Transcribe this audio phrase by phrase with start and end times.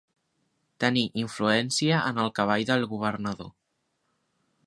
[0.83, 3.53] Tenir influència en el cavall del governador.